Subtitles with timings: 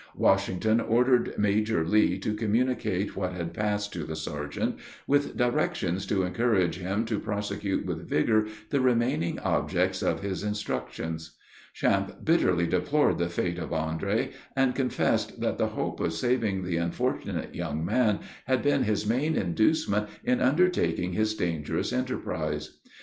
[0.15, 6.23] Washington ordered Major Lee to communicate what had passed to the sergeant, with directions to
[6.23, 11.37] encourage him to prosecute with vigor the remaining objects of his instructions.
[11.75, 16.77] Champe bitterly deplored the fate of Andre, and confessed that the hope of saving the
[16.77, 22.79] unfortunate young man had been his main inducement in undertaking his dangerous enterprise.